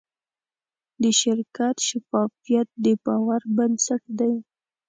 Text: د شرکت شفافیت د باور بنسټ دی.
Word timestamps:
د 1.01 1.03
شرکت 1.21 1.75
شفافیت 1.87 2.67
د 2.83 2.85
باور 3.05 3.41
بنسټ 3.55 4.03
دی. 4.19 4.33